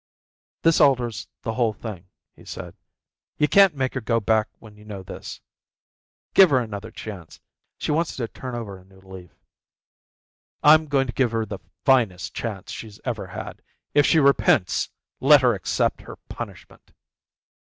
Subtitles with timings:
[0.63, 2.73] "This alters the whole thing," he said.
[3.37, 5.41] "You can't make her go back when you know this.
[6.33, 7.39] Give her another chance.
[7.77, 9.29] She wants to turn over a new leaf."
[10.63, 13.61] "I'm going to give her the finest chance she's ever had.
[13.93, 16.93] If she repents let her accept her punishment."